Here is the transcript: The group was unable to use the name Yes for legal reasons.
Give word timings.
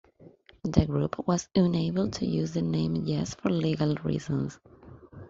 The 0.63 0.87
group 0.87 1.27
was 1.27 1.47
unable 1.53 2.09
to 2.09 2.25
use 2.25 2.55
the 2.55 2.63
name 2.63 2.95
Yes 2.95 3.35
for 3.35 3.51
legal 3.51 3.93
reasons. 3.97 4.59